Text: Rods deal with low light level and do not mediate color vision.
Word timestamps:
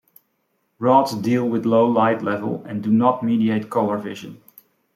Rods 0.79 1.13
deal 1.13 1.47
with 1.47 1.63
low 1.63 1.85
light 1.87 2.23
level 2.23 2.63
and 2.65 2.81
do 2.81 2.89
not 2.91 3.21
mediate 3.21 3.69
color 3.69 3.99
vision. 3.99 4.41